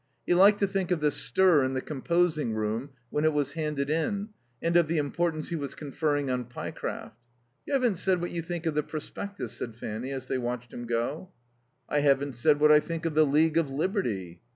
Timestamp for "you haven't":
7.67-7.97